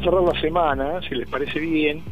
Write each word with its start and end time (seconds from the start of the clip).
tratando 0.00 0.30
de 0.30 0.32
cerrar 0.32 0.34
la 0.34 0.40
semana, 0.40 1.00
si 1.08 1.14
les 1.14 1.28
parece 1.28 1.60
bien, 1.60 2.02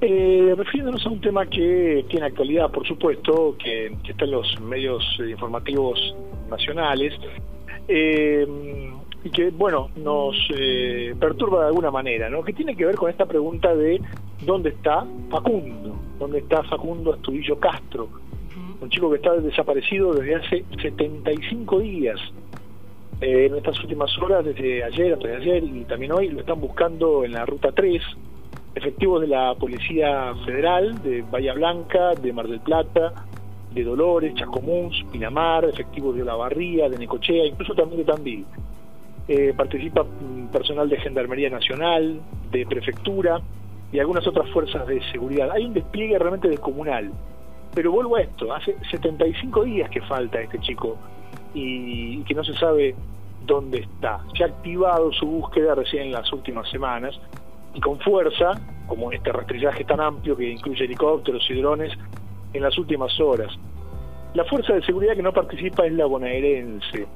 eh, 0.00 0.54
refiriéndonos 0.56 1.04
a 1.06 1.10
un 1.10 1.20
tema 1.20 1.46
que 1.46 2.04
tiene 2.08 2.26
actualidad, 2.26 2.70
por 2.70 2.86
supuesto, 2.86 3.56
que, 3.58 3.96
está 4.08 4.24
en 4.24 4.30
los 4.32 4.60
medios 4.60 5.02
informativos 5.18 6.14
nacionales, 6.50 7.14
eh, 7.88 8.46
y 9.22 9.30
que, 9.30 9.50
bueno, 9.50 9.90
nos 9.96 10.36
eh, 10.54 11.14
perturba 11.18 11.62
de 11.62 11.66
alguna 11.68 11.90
manera, 11.90 12.28
¿no? 12.28 12.42
Que 12.42 12.52
tiene 12.52 12.76
que 12.76 12.84
ver 12.84 12.96
con 12.96 13.10
esta 13.10 13.24
pregunta 13.24 13.74
de 13.74 14.00
dónde 14.44 14.70
está 14.70 15.06
Facundo, 15.30 15.96
dónde 16.18 16.38
está 16.38 16.62
Facundo 16.64 17.14
Astudillo 17.14 17.58
Castro, 17.58 18.08
un 18.80 18.90
chico 18.90 19.08
que 19.10 19.16
está 19.16 19.32
desaparecido 19.34 20.12
desde 20.12 20.34
hace 20.34 20.64
75 20.82 21.78
días. 21.80 22.20
Eh, 23.20 23.46
en 23.46 23.56
estas 23.56 23.78
últimas 23.80 24.16
horas, 24.18 24.44
desde 24.44 24.82
ayer, 24.82 25.14
hasta 25.14 25.28
ayer 25.28 25.62
y 25.62 25.84
también 25.84 26.12
hoy, 26.12 26.28
lo 26.28 26.40
están 26.40 26.60
buscando 26.60 27.24
en 27.24 27.32
la 27.32 27.46
ruta 27.46 27.70
3, 27.72 28.02
efectivos 28.74 29.20
de 29.20 29.28
la 29.28 29.54
Policía 29.54 30.34
Federal, 30.44 31.02
de 31.02 31.22
Bahía 31.22 31.54
Blanca, 31.54 32.14
de 32.14 32.32
Mar 32.32 32.48
del 32.48 32.60
Plata, 32.60 33.12
de 33.72 33.84
Dolores, 33.84 34.34
Chascomús, 34.34 35.04
Pinamar, 35.12 35.64
efectivos 35.64 36.16
de 36.16 36.24
La 36.24 36.34
de 36.34 36.96
Necochea, 36.98 37.46
incluso 37.46 37.74
también 37.74 38.04
de 38.04 38.12
Tandil. 38.12 38.46
Eh, 39.26 39.54
participa 39.56 40.02
mm, 40.02 40.48
personal 40.52 40.88
de 40.88 40.98
Gendarmería 40.98 41.50
Nacional, 41.50 42.20
de 42.50 42.66
Prefectura 42.66 43.40
y 43.92 43.98
algunas 43.98 44.26
otras 44.26 44.48
fuerzas 44.50 44.86
de 44.86 45.00
seguridad. 45.10 45.50
Hay 45.50 45.64
un 45.64 45.72
despliegue 45.72 46.18
realmente 46.18 46.48
descomunal. 46.48 47.10
Pero 47.74 47.90
vuelvo 47.90 48.16
a 48.16 48.22
esto, 48.22 48.52
hace 48.52 48.76
75 48.90 49.64
días 49.64 49.90
que 49.90 50.00
falta 50.02 50.40
este 50.40 50.60
chico 50.60 50.96
y, 51.54 52.22
que 52.24 52.34
no 52.34 52.44
se 52.44 52.54
sabe 52.54 52.94
dónde 53.46 53.78
está. 53.78 54.20
Se 54.36 54.44
ha 54.44 54.48
activado 54.48 55.12
su 55.12 55.26
búsqueda 55.26 55.74
recién 55.74 56.04
en 56.04 56.12
las 56.12 56.32
últimas 56.32 56.68
semanas 56.70 57.18
y 57.74 57.80
con 57.80 57.98
fuerza, 58.00 58.52
como 58.86 59.12
este 59.12 59.32
rastrillaje 59.32 59.84
tan 59.84 60.00
amplio 60.00 60.36
que 60.36 60.50
incluye 60.50 60.84
helicópteros 60.84 61.48
y 61.50 61.54
drones, 61.54 61.92
en 62.52 62.62
las 62.62 62.76
últimas 62.78 63.18
horas. 63.20 63.52
La 64.34 64.44
fuerza 64.44 64.74
de 64.74 64.82
seguridad 64.82 65.14
que 65.14 65.22
no 65.22 65.32
participa 65.32 65.86
es 65.86 65.92
la 65.92 66.06
bonaerense. 66.06 67.06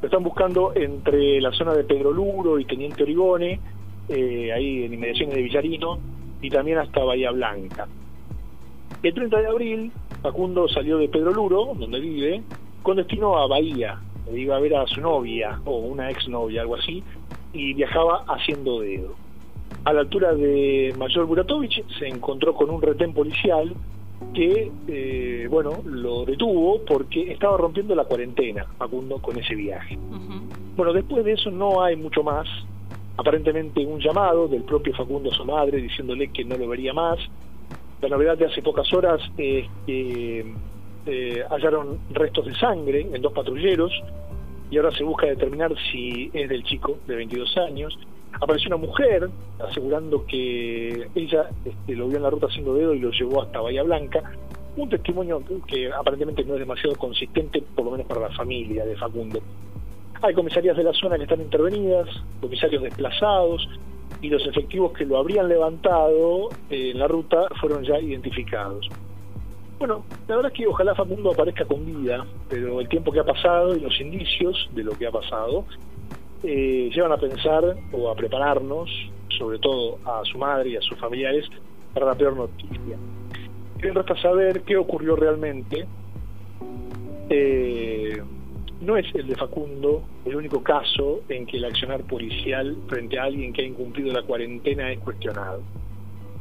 Lo 0.00 0.06
están 0.06 0.22
buscando 0.22 0.72
entre 0.74 1.40
la 1.40 1.52
zona 1.52 1.74
de 1.74 1.84
Pedro 1.84 2.12
Luro 2.12 2.58
y 2.58 2.64
Teniente 2.64 3.02
Origone, 3.02 3.60
eh, 4.08 4.52
ahí 4.52 4.84
en 4.84 4.94
inmediaciones 4.94 5.36
de 5.36 5.42
Villarino, 5.42 5.98
y 6.40 6.50
también 6.50 6.78
hasta 6.78 7.04
Bahía 7.04 7.30
Blanca. 7.30 7.86
El 9.02 9.14
30 9.14 9.40
de 9.40 9.46
abril, 9.46 9.92
Facundo 10.22 10.68
salió 10.68 10.98
de 10.98 11.08
Pedro 11.08 11.32
Luro, 11.32 11.72
donde 11.78 12.00
vive, 12.00 12.42
con 12.82 12.96
destino 12.96 13.38
a 13.38 13.46
Bahía. 13.46 13.98
Iba 14.32 14.56
a 14.56 14.60
ver 14.60 14.76
a 14.76 14.86
su 14.86 15.00
novia, 15.00 15.60
o 15.64 15.78
una 15.78 16.10
exnovia, 16.10 16.62
algo 16.62 16.76
así, 16.76 17.02
y 17.52 17.74
viajaba 17.74 18.24
haciendo 18.28 18.80
dedo. 18.80 19.14
A 19.84 19.92
la 19.92 20.00
altura 20.00 20.32
de 20.34 20.94
Mayor 20.96 21.26
Buratovich 21.26 21.84
se 21.98 22.06
encontró 22.06 22.54
con 22.54 22.70
un 22.70 22.80
retén 22.80 23.12
policial 23.12 23.74
que, 24.32 24.70
eh, 24.86 25.48
bueno, 25.50 25.82
lo 25.84 26.24
detuvo 26.24 26.80
porque 26.86 27.32
estaba 27.32 27.56
rompiendo 27.56 27.94
la 27.94 28.04
cuarentena, 28.04 28.64
Facundo, 28.78 29.18
con 29.18 29.38
ese 29.38 29.54
viaje. 29.54 29.98
Bueno, 30.76 30.92
después 30.92 31.24
de 31.24 31.32
eso 31.32 31.50
no 31.50 31.82
hay 31.82 31.96
mucho 31.96 32.22
más. 32.22 32.48
Aparentemente 33.16 33.84
un 33.84 34.00
llamado 34.00 34.48
del 34.48 34.62
propio 34.62 34.94
Facundo 34.94 35.30
a 35.30 35.34
su 35.34 35.44
madre 35.44 35.78
diciéndole 35.82 36.28
que 36.28 36.44
no 36.44 36.56
lo 36.56 36.68
vería 36.68 36.94
más. 36.94 37.18
La 38.00 38.08
novedad 38.08 38.38
de 38.38 38.46
hace 38.46 38.62
pocas 38.62 38.90
horas 38.94 39.20
es 39.36 39.66
que 39.86 40.46
eh, 41.06 41.44
hallaron 41.50 41.98
restos 42.10 42.46
de 42.46 42.54
sangre 42.54 43.06
en 43.12 43.20
dos 43.22 43.32
patrulleros 43.32 43.92
y 44.70 44.76
ahora 44.78 44.90
se 44.92 45.04
busca 45.04 45.26
determinar 45.26 45.72
si 45.90 46.30
es 46.32 46.48
del 46.48 46.62
chico 46.64 46.98
de 47.06 47.16
22 47.16 47.56
años 47.58 47.98
apareció 48.40 48.68
una 48.68 48.76
mujer 48.76 49.30
asegurando 49.60 50.24
que 50.26 51.08
ella 51.14 51.50
este, 51.64 51.94
lo 51.94 52.08
vio 52.08 52.16
en 52.16 52.22
la 52.22 52.30
ruta 52.30 52.46
haciendo 52.46 52.74
dedo 52.74 52.94
y 52.94 53.00
lo 53.00 53.10
llevó 53.10 53.42
hasta 53.42 53.60
Bahía 53.60 53.82
Blanca. 53.82 54.22
Un 54.76 54.88
testimonio 54.88 55.42
que 55.66 55.92
aparentemente 55.92 56.44
no 56.44 56.54
es 56.54 56.60
demasiado 56.60 56.96
consistente, 56.96 57.62
por 57.74 57.84
lo 57.84 57.90
menos 57.92 58.06
para 58.06 58.22
la 58.22 58.30
familia 58.30 58.84
de 58.84 58.96
Facundo. 58.96 59.40
Hay 60.22 60.34
comisarías 60.34 60.76
de 60.76 60.84
la 60.84 60.92
zona 60.92 61.16
que 61.16 61.24
están 61.24 61.40
intervenidas, 61.40 62.08
comisarios 62.40 62.82
desplazados 62.82 63.68
y 64.20 64.28
los 64.28 64.46
efectivos 64.46 64.92
que 64.92 65.04
lo 65.04 65.18
habrían 65.18 65.48
levantado 65.48 66.48
en 66.70 66.98
la 66.98 67.08
ruta 67.08 67.48
fueron 67.60 67.84
ya 67.84 67.98
identificados. 67.98 68.88
Bueno, 69.82 70.04
la 70.28 70.36
verdad 70.36 70.52
es 70.52 70.58
que 70.58 70.66
ojalá 70.68 70.94
Facundo 70.94 71.32
aparezca 71.32 71.64
con 71.64 71.84
vida, 71.84 72.24
pero 72.48 72.80
el 72.80 72.88
tiempo 72.88 73.10
que 73.10 73.18
ha 73.18 73.24
pasado 73.24 73.76
y 73.76 73.80
los 73.80 74.00
indicios 74.00 74.70
de 74.76 74.84
lo 74.84 74.92
que 74.92 75.08
ha 75.08 75.10
pasado 75.10 75.64
eh, 76.44 76.88
llevan 76.94 77.10
a 77.10 77.16
pensar 77.16 77.64
o 77.90 78.08
a 78.08 78.14
prepararnos, 78.14 78.88
sobre 79.36 79.58
todo 79.58 79.98
a 80.04 80.22
su 80.24 80.38
madre 80.38 80.68
y 80.70 80.76
a 80.76 80.80
sus 80.82 80.96
familiares, 81.00 81.48
para 81.92 82.06
la 82.06 82.14
peor 82.14 82.36
noticia. 82.36 82.96
Quieren 83.78 83.96
resta 83.96 84.14
saber 84.22 84.62
qué 84.62 84.76
ocurrió 84.76 85.16
realmente. 85.16 85.84
Eh, 87.28 88.22
no 88.82 88.96
es 88.96 89.12
el 89.16 89.26
de 89.26 89.34
Facundo 89.34 90.04
el 90.24 90.36
único 90.36 90.62
caso 90.62 91.22
en 91.28 91.44
que 91.44 91.56
el 91.56 91.64
accionar 91.64 92.04
policial 92.04 92.76
frente 92.86 93.18
a 93.18 93.24
alguien 93.24 93.52
que 93.52 93.62
ha 93.62 93.66
incumplido 93.66 94.12
la 94.12 94.22
cuarentena 94.22 94.92
es 94.92 95.00
cuestionado. 95.00 95.60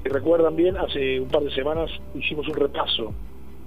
Si 0.03 0.09
recuerdan 0.09 0.55
bien, 0.55 0.77
hace 0.77 1.19
un 1.19 1.27
par 1.27 1.41
de 1.41 1.51
semanas 1.51 1.89
hicimos 2.13 2.47
un 2.47 2.55
repaso 2.55 3.11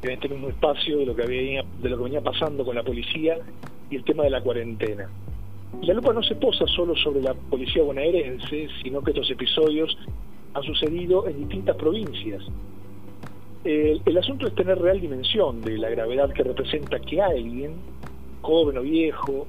en 0.05 0.13
este 0.13 0.29
mismo 0.29 0.49
espacio 0.49 0.99
de 0.99 1.07
lo 1.07 1.17
que, 1.17 1.23
había, 1.23 1.65
de 1.83 1.89
lo 1.89 1.97
que 1.97 2.05
venía 2.05 2.21
pasando 2.21 2.65
con 2.65 2.75
la 2.75 2.83
policía 2.83 3.39
y 3.91 3.97
el 3.97 4.05
tema 4.05 4.25
de 4.25 4.31
la 4.31 4.43
cuarentena. 4.43 5.09
La 5.83 5.95
lupa 5.95 6.13
no 6.13 6.23
se 6.23 6.37
posa 6.37 6.67
solo 6.67 6.95
sobre 6.97 7.23
la 7.23 7.35
policía 7.35 7.83
bonaerense, 7.83 8.69
sino 8.83 9.03
que 9.03 9.11
estos 9.11 9.31
episodios 9.31 9.97
han 10.55 10.63
sucedido 10.63 11.27
en 11.27 11.39
distintas 11.39 11.77
provincias. 11.77 12.43
El, 13.65 14.19
asunto 14.19 14.47
es 14.47 14.55
tener 14.55 14.79
real 14.79 15.01
dimensión 15.01 15.63
de 15.63 15.79
la 15.79 15.89
gravedad 15.89 16.31
que 16.33 16.43
representa 16.43 17.01
que 17.01 17.23
alguien, 17.23 17.77
joven 18.43 18.77
o 18.77 18.83
viejo, 18.83 19.47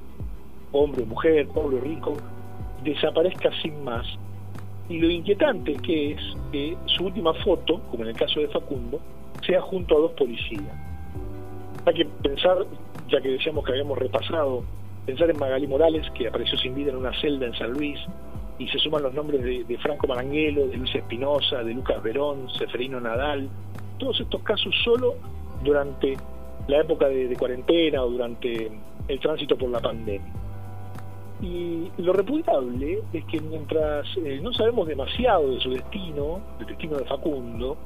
hombre 0.72 1.02
o 1.02 1.06
mujer, 1.06 1.46
pobre 1.48 1.76
o 1.76 1.80
rico, 1.80 2.16
desaparezca 2.82 3.50
sin 3.60 3.84
más. 3.84 4.06
Y 4.88 4.98
lo 5.00 5.10
inquietante 5.10 5.74
que 5.74 6.12
es 6.12 6.20
que 6.50 6.76
su 6.86 7.04
última 7.04 7.34
foto, 7.34 7.80
como 7.90 8.04
en 8.04 8.10
el 8.10 8.16
caso 8.16 8.40
de 8.40 8.48
Facundo, 8.48 9.00
sea 9.46 9.60
junto 9.60 9.96
a 9.96 10.00
dos 10.00 10.12
policías. 10.12 10.62
Hay 11.86 11.94
que 11.94 12.04
pensar, 12.04 12.58
ya 13.08 13.20
que 13.20 13.28
decíamos 13.28 13.64
que 13.64 13.72
habíamos 13.72 13.98
repasado 13.98 14.64
Pensar 15.06 15.30
en 15.30 15.38
Magalí 15.38 15.68
Morales, 15.68 16.04
que 16.10 16.26
apareció 16.26 16.58
sin 16.58 16.74
vida 16.74 16.90
en 16.90 16.96
una 16.96 17.12
celda 17.20 17.46
en 17.46 17.54
San 17.54 17.70
Luis, 17.70 17.96
y 18.58 18.66
se 18.66 18.78
suman 18.80 19.04
los 19.04 19.14
nombres 19.14 19.40
de, 19.44 19.78
Franco 19.78 20.08
Maranguelo, 20.08 20.66
de 20.66 20.76
Luis 20.76 20.92
Espinosa, 20.96 21.62
de 21.62 21.74
Lucas 21.74 22.02
Verón, 22.02 22.48
Seferino 22.58 23.00
Nadal, 23.00 23.48
todos 23.98 24.20
estos 24.20 24.42
casos 24.42 24.74
solo 24.82 25.14
durante 25.62 26.16
la 26.66 26.80
época 26.80 27.06
de, 27.06 27.36
cuarentena 27.36 28.02
o 28.02 28.10
durante 28.10 28.68
el 29.06 29.20
tránsito 29.20 29.56
por 29.56 29.70
la 29.70 29.78
pandemia. 29.78 30.32
Y 31.40 31.88
lo 31.98 32.12
repudiable 32.12 33.02
es 33.12 33.24
que 33.26 33.40
mientras 33.40 34.08
eh, 34.16 34.40
no 34.42 34.52
sabemos 34.54 34.88
demasiado 34.88 35.52
de 35.52 35.60
su 35.60 35.70
destino, 35.70 36.40
del 36.58 36.66
destino 36.66 36.96
de 36.96 37.04
Facundo, 37.04 37.76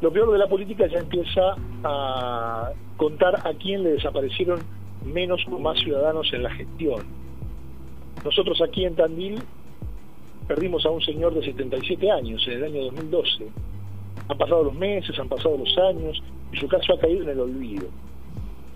lo 0.00 0.12
peor 0.12 0.30
de 0.32 0.38
la 0.38 0.46
política 0.46 0.86
ya 0.86 0.98
empieza 0.98 1.56
a 1.84 2.72
contar 2.96 3.46
a 3.46 3.52
quién 3.54 3.82
le 3.82 3.92
desaparecieron 3.92 4.60
menos 5.04 5.44
o 5.50 5.58
más 5.58 5.78
ciudadanos 5.78 6.32
en 6.32 6.42
la 6.42 6.50
gestión. 6.50 7.02
Nosotros 8.24 8.60
aquí 8.60 8.84
en 8.84 8.94
Tandil 8.94 9.38
perdimos 10.46 10.84
a 10.86 10.90
un 10.90 11.02
señor 11.02 11.34
de 11.34 11.42
77 11.42 12.10
años 12.10 12.46
en 12.46 12.52
el 12.54 12.64
año 12.64 12.84
2012. 12.84 13.48
Han 14.28 14.38
pasado 14.38 14.64
los 14.64 14.74
meses, 14.74 15.18
han 15.18 15.28
pasado 15.28 15.56
los 15.56 15.78
años 15.78 16.22
y 16.52 16.56
su 16.56 16.68
caso 16.68 16.94
ha 16.94 16.98
caído 16.98 17.22
en 17.22 17.30
el 17.30 17.40
olvido. 17.40 17.86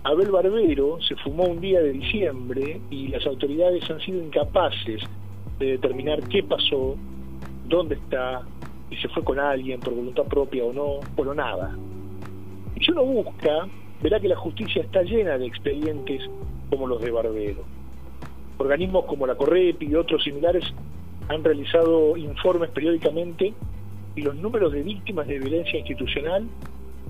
Abel 0.03 0.31
Barbero 0.31 0.99
se 1.01 1.15
fumó 1.15 1.45
un 1.45 1.61
día 1.61 1.81
de 1.81 1.93
diciembre 1.93 2.81
y 2.89 3.07
las 3.07 3.25
autoridades 3.25 3.89
han 3.89 4.01
sido 4.01 4.21
incapaces 4.21 5.01
de 5.59 5.65
determinar 5.65 6.21
qué 6.27 6.43
pasó, 6.43 6.95
dónde 7.67 7.95
está, 7.95 8.41
y 8.89 8.97
se 8.97 9.07
fue 9.09 9.23
con 9.23 9.39
alguien 9.39 9.79
por 9.79 9.93
voluntad 9.93 10.23
propia 10.23 10.63
o 10.63 10.73
no, 10.73 10.99
o 11.15 11.33
nada. 11.33 11.75
Si 12.79 12.91
uno 12.91 13.03
busca, 13.03 13.67
verá 14.01 14.19
que 14.19 14.27
la 14.27 14.35
justicia 14.35 14.81
está 14.81 15.01
llena 15.03 15.37
de 15.37 15.45
expedientes 15.45 16.21
como 16.69 16.87
los 16.87 17.01
de 17.01 17.11
Barbero. 17.11 17.63
Organismos 18.57 19.05
como 19.05 19.25
la 19.25 19.35
Correpi 19.35 19.87
y 19.87 19.95
otros 19.95 20.23
similares 20.23 20.65
han 21.29 21.43
realizado 21.43 22.17
informes 22.17 22.69
periódicamente 22.71 23.53
y 24.15 24.21
los 24.21 24.35
números 24.35 24.73
de 24.73 24.83
víctimas 24.83 25.27
de 25.27 25.39
violencia 25.39 25.79
institucional 25.79 26.47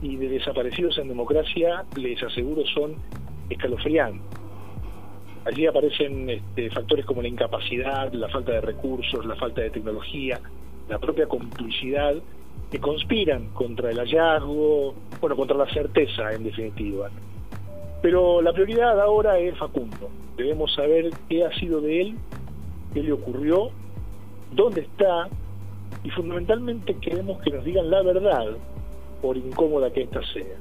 y 0.01 0.15
de 0.15 0.29
desaparecidos 0.29 0.97
en 0.97 1.07
democracia, 1.07 1.85
les 1.95 2.21
aseguro, 2.21 2.65
son 2.67 2.95
escalofriantes. 3.49 4.21
Allí 5.45 5.65
aparecen 5.65 6.29
este, 6.29 6.69
factores 6.69 7.05
como 7.05 7.21
la 7.21 7.27
incapacidad, 7.27 8.11
la 8.13 8.29
falta 8.29 8.53
de 8.53 8.61
recursos, 8.61 9.25
la 9.25 9.35
falta 9.35 9.61
de 9.61 9.71
tecnología, 9.71 10.39
la 10.89 11.00
propia 11.00 11.27
complicidad 11.27 12.15
que 12.71 12.80
conspiran 12.80 13.50
contra 13.53 13.91
el 13.91 14.00
hallazgo, 14.00 14.94
bueno, 15.21 15.35
contra 15.35 15.56
la 15.56 15.69
certeza 15.69 16.33
en 16.33 16.44
definitiva. 16.44 17.09
Pero 18.01 18.41
la 18.41 18.51
prioridad 18.51 19.00
ahora 19.00 19.38
es 19.38 19.57
Facundo. 19.57 20.09
Debemos 20.35 20.74
saber 20.74 21.12
qué 21.30 21.45
ha 21.45 21.53
sido 21.53 21.81
de 21.81 22.01
él, 22.01 22.15
qué 22.94 23.03
le 23.03 23.12
ocurrió, 23.12 23.69
dónde 24.51 24.81
está 24.81 25.30
y 26.03 26.09
fundamentalmente 26.09 26.95
queremos 26.95 27.41
que 27.41 27.51
nos 27.51 27.63
digan 27.63 27.89
la 27.89 28.01
verdad, 28.01 28.45
por 29.21 29.38
incómoda 29.38 29.91
que 29.91 30.01
ésta 30.01 30.21
sea. 30.33 30.57